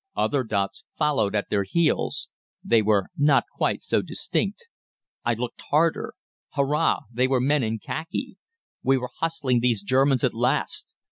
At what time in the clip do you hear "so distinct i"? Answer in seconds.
3.83-5.35